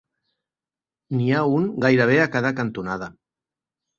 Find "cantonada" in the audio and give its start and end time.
2.61-3.13